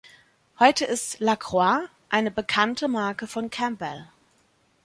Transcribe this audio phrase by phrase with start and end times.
[0.57, 4.07] Heute ist "Lacroix" eine bekannte Marke von Campbell.